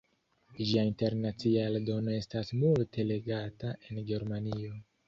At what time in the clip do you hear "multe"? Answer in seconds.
2.65-3.09